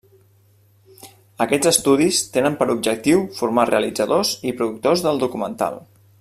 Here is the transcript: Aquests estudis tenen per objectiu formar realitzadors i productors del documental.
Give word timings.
Aquests 1.45 1.69
estudis 1.71 2.21
tenen 2.37 2.57
per 2.63 2.69
objectiu 2.77 3.21
formar 3.41 3.67
realitzadors 3.73 4.33
i 4.53 4.59
productors 4.63 5.05
del 5.09 5.23
documental. 5.27 5.81